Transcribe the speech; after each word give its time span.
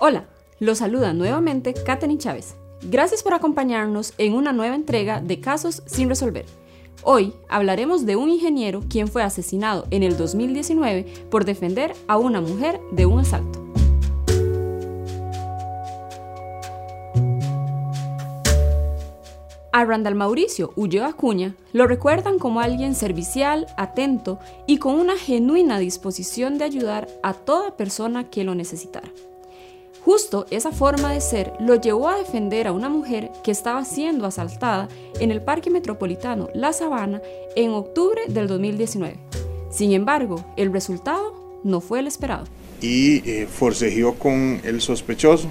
Hola, 0.00 0.28
los 0.60 0.78
saluda 0.78 1.12
nuevamente 1.12 1.74
Katherine 1.74 2.20
Chávez. 2.20 2.54
Gracias 2.82 3.24
por 3.24 3.34
acompañarnos 3.34 4.14
en 4.16 4.34
una 4.34 4.52
nueva 4.52 4.76
entrega 4.76 5.20
de 5.20 5.40
Casos 5.40 5.82
sin 5.86 6.08
resolver. 6.08 6.46
Hoy 7.02 7.32
hablaremos 7.48 8.06
de 8.06 8.14
un 8.14 8.28
ingeniero 8.28 8.84
quien 8.88 9.08
fue 9.08 9.24
asesinado 9.24 9.88
en 9.90 10.04
el 10.04 10.16
2019 10.16 11.04
por 11.32 11.44
defender 11.44 11.94
a 12.06 12.16
una 12.16 12.40
mujer 12.40 12.80
de 12.92 13.06
un 13.06 13.18
asalto. 13.18 13.64
A 19.72 19.84
Randall 19.84 20.14
Mauricio 20.14 20.72
Ulloa 20.76 21.08
Acuña 21.08 21.56
lo 21.72 21.88
recuerdan 21.88 22.38
como 22.38 22.60
alguien 22.60 22.94
servicial, 22.94 23.66
atento 23.76 24.38
y 24.68 24.78
con 24.78 24.94
una 24.94 25.16
genuina 25.16 25.80
disposición 25.80 26.56
de 26.56 26.66
ayudar 26.66 27.08
a 27.24 27.34
toda 27.34 27.76
persona 27.76 28.30
que 28.30 28.44
lo 28.44 28.54
necesitara. 28.54 29.10
Justo 30.04 30.46
esa 30.50 30.72
forma 30.72 31.12
de 31.12 31.20
ser 31.20 31.52
lo 31.60 31.74
llevó 31.74 32.08
a 32.08 32.18
defender 32.18 32.66
a 32.66 32.72
una 32.72 32.88
mujer 32.88 33.30
que 33.44 33.50
estaba 33.50 33.84
siendo 33.84 34.26
asaltada 34.26 34.88
en 35.20 35.30
el 35.30 35.42
Parque 35.42 35.70
Metropolitano 35.70 36.48
La 36.54 36.72
Sabana 36.72 37.20
en 37.56 37.70
octubre 37.70 38.22
del 38.28 38.46
2019. 38.46 39.16
Sin 39.70 39.92
embargo, 39.92 40.44
el 40.56 40.72
resultado 40.72 41.60
no 41.64 41.80
fue 41.80 42.00
el 42.00 42.06
esperado. 42.06 42.46
Y 42.80 43.28
eh, 43.28 43.48
con 44.18 44.60
el 44.64 44.80
sospechoso, 44.80 45.48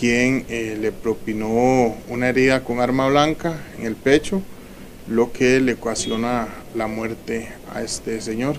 quien 0.00 0.44
eh, 0.48 0.76
le 0.80 0.92
propinó 0.92 1.94
una 2.08 2.28
herida 2.28 2.64
con 2.64 2.80
arma 2.80 3.08
blanca 3.08 3.58
en 3.78 3.86
el 3.86 3.94
pecho, 3.96 4.42
lo 5.08 5.32
que 5.32 5.60
le 5.60 5.74
ocasiona 5.74 6.48
la 6.74 6.88
muerte 6.88 7.48
a 7.72 7.82
este 7.82 8.20
señor. 8.20 8.56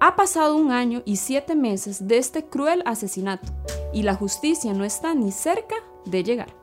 Ha 0.00 0.14
pasado 0.14 0.54
un 0.54 0.70
año 0.70 1.02
y 1.04 1.16
siete 1.16 1.56
meses 1.56 2.06
de 2.06 2.18
este 2.18 2.44
cruel 2.44 2.82
asesinato 2.86 3.48
y 3.92 4.02
la 4.02 4.14
justicia 4.14 4.72
no 4.72 4.84
está 4.84 5.12
ni 5.14 5.32
cerca 5.32 5.74
de 6.04 6.22
llegar. 6.22 6.54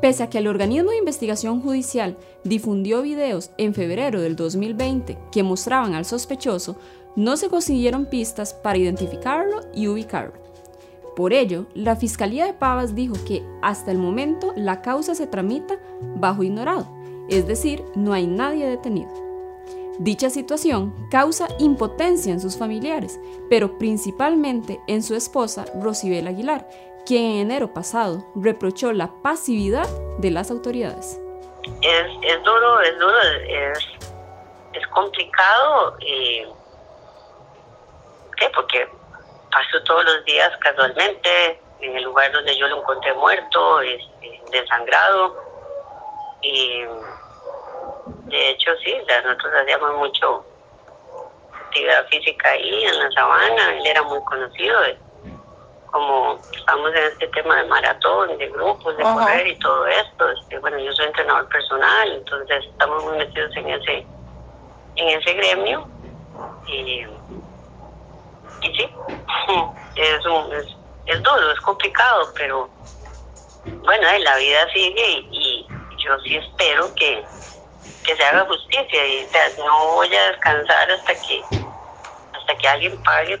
Pese 0.00 0.24
a 0.24 0.30
que 0.30 0.38
el 0.38 0.48
organismo 0.48 0.90
de 0.90 0.98
investigación 0.98 1.60
judicial 1.60 2.16
difundió 2.42 3.02
videos 3.02 3.50
en 3.58 3.74
febrero 3.74 4.20
del 4.20 4.34
2020 4.34 5.16
que 5.30 5.42
mostraban 5.44 5.94
al 5.94 6.04
sospechoso, 6.04 6.76
no 7.14 7.36
se 7.36 7.48
consiguieron 7.48 8.06
pistas 8.06 8.54
para 8.54 8.78
identificarlo 8.78 9.60
y 9.72 9.86
ubicarlo. 9.86 10.32
Por 11.14 11.32
ello, 11.32 11.66
la 11.74 11.94
Fiscalía 11.94 12.44
de 12.44 12.54
Pavas 12.54 12.96
dijo 12.96 13.14
que 13.24 13.44
hasta 13.62 13.92
el 13.92 13.98
momento 13.98 14.52
la 14.56 14.82
causa 14.82 15.14
se 15.14 15.28
tramita 15.28 15.78
bajo 16.16 16.42
ignorado, 16.42 16.88
es 17.28 17.46
decir, 17.46 17.84
no 17.94 18.12
hay 18.12 18.26
nadie 18.26 18.66
detenido. 18.66 19.12
Dicha 19.98 20.28
situación 20.28 20.92
causa 21.08 21.46
impotencia 21.60 22.32
en 22.32 22.40
sus 22.40 22.58
familiares, 22.58 23.20
pero 23.48 23.78
principalmente 23.78 24.80
en 24.88 25.04
su 25.04 25.14
esposa 25.14 25.66
Rosibel 25.80 26.26
Aguilar, 26.26 26.68
quien 27.06 27.24
en 27.24 27.38
enero 27.50 27.72
pasado 27.72 28.24
reprochó 28.34 28.92
la 28.92 29.08
pasividad 29.22 29.86
de 30.18 30.32
las 30.32 30.50
autoridades. 30.50 31.20
Es, 31.80 32.42
duro, 32.42 32.80
es 32.80 32.98
duro, 32.98 33.16
es, 34.72 34.86
complicado. 34.88 35.96
Eh, 36.00 36.48
¿Qué? 38.36 38.50
Porque 38.54 38.88
pasó 39.52 39.82
todos 39.84 40.04
los 40.04 40.24
días 40.24 40.50
casualmente 40.60 41.60
en 41.80 41.96
el 41.96 42.04
lugar 42.04 42.32
donde 42.32 42.56
yo 42.56 42.66
lo 42.66 42.80
encontré 42.80 43.14
muerto, 43.14 43.80
este, 43.80 44.40
desangrado. 44.50 45.36
Y 46.42 46.82
de 48.34 48.50
hecho, 48.50 48.70
sí, 48.82 48.92
nosotros 49.24 49.52
hacíamos 49.62 49.94
mucho 49.94 50.44
actividad 51.66 52.06
física 52.08 52.50
ahí 52.50 52.84
en 52.84 52.98
la 52.98 53.10
sabana, 53.12 53.76
él 53.76 53.86
era 53.86 54.02
muy 54.02 54.20
conocido, 54.24 54.84
eh, 54.84 54.98
como 55.86 56.40
estamos 56.52 56.90
en 56.94 57.04
este 57.04 57.28
tema 57.28 57.56
de 57.56 57.68
maratón, 57.68 58.36
de 58.38 58.48
grupos, 58.48 58.96
de 58.96 59.04
correr 59.04 59.46
y 59.46 59.56
todo 59.60 59.86
esto, 59.86 60.30
este, 60.32 60.58
bueno, 60.58 60.78
yo 60.80 60.92
soy 60.94 61.06
entrenador 61.06 61.48
personal, 61.48 62.12
entonces 62.12 62.64
estamos 62.64 63.04
muy 63.04 63.18
metidos 63.18 63.56
en 63.56 63.70
ese, 63.70 64.06
en 64.96 65.20
ese 65.20 65.34
gremio 65.34 65.88
y, 66.66 67.06
y 68.62 68.76
sí, 68.76 68.90
es, 69.94 70.26
un, 70.26 70.52
es, 70.54 70.66
es 71.06 71.22
duro, 71.22 71.52
es 71.52 71.60
complicado, 71.60 72.32
pero 72.36 72.68
bueno, 73.64 74.08
la 74.18 74.36
vida 74.38 74.68
sigue 74.72 75.26
y 75.30 75.66
yo 75.98 76.18
sí 76.20 76.36
espero 76.36 76.92
que 76.96 77.24
que 78.04 78.16
se 78.16 78.24
haga 78.24 78.46
justicia 78.46 79.06
y 79.06 79.26
no 79.58 79.94
voy 79.94 80.14
a 80.14 80.28
descansar 80.28 80.90
hasta 80.90 81.14
que 81.14 81.42
hasta 82.32 82.56
que 82.58 82.68
alguien 82.68 83.02
pague 83.02 83.38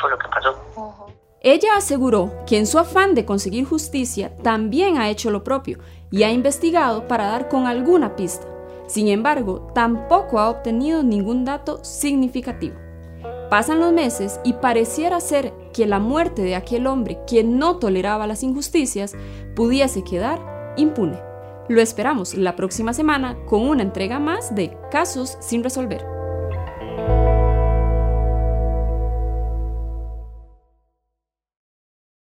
por 0.00 0.10
lo 0.10 0.18
que 0.18 0.28
pasó. 0.28 1.08
Ella 1.40 1.76
aseguró 1.76 2.32
que 2.46 2.58
en 2.58 2.66
su 2.66 2.78
afán 2.78 3.14
de 3.14 3.24
conseguir 3.24 3.64
justicia 3.64 4.36
también 4.42 4.98
ha 4.98 5.08
hecho 5.08 5.30
lo 5.30 5.44
propio 5.44 5.78
y 6.10 6.24
ha 6.24 6.30
investigado 6.30 7.06
para 7.06 7.26
dar 7.26 7.48
con 7.48 7.66
alguna 7.66 8.16
pista. 8.16 8.46
Sin 8.86 9.08
embargo, 9.08 9.70
tampoco 9.74 10.40
ha 10.40 10.48
obtenido 10.48 11.02
ningún 11.02 11.44
dato 11.44 11.84
significativo. 11.84 12.76
Pasan 13.50 13.80
los 13.80 13.92
meses 13.92 14.40
y 14.44 14.54
pareciera 14.54 15.20
ser 15.20 15.52
que 15.72 15.86
la 15.86 15.98
muerte 15.98 16.42
de 16.42 16.56
aquel 16.56 16.86
hombre, 16.86 17.18
quien 17.26 17.58
no 17.58 17.78
toleraba 17.78 18.26
las 18.26 18.42
injusticias, 18.42 19.14
pudiese 19.54 20.02
quedar 20.04 20.74
impune. 20.76 21.27
Lo 21.68 21.82
esperamos 21.82 22.34
la 22.34 22.56
próxima 22.56 22.94
semana 22.94 23.36
con 23.44 23.68
una 23.68 23.82
entrega 23.82 24.18
más 24.18 24.54
de 24.54 24.76
Casos 24.90 25.36
sin 25.40 25.62
resolver. 25.62 26.17